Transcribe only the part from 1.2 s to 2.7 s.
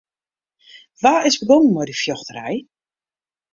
is begûn mei dy fjochterij?